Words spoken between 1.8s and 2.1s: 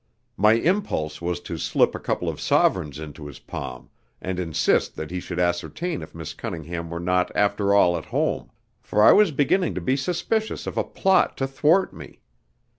a